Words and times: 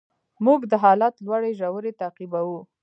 موږ 0.45 0.59
د 0.71 0.73
حالت 0.83 1.15
لوړې 1.25 1.51
ژورې 1.59 1.91
تعقیبوو. 2.01 2.59